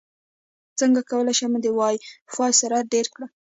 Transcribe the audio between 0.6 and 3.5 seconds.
څنګه کولی شم د وائی فای سرعت ډېر کړم